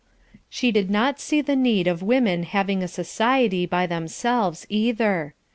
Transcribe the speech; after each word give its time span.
She 0.49 0.71
did 0.71 0.89
not 0.89 1.19
see 1.19 1.41
the 1.41 1.55
need 1.55 1.85
of 1.85 2.01
women 2.01 2.41
having 2.41 2.81
a 2.81 2.87
society 2.87 3.67
by 3.67 3.85
themselves 3.85 4.65
either. 4.67 5.35